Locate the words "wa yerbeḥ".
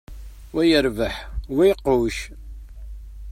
0.53-1.15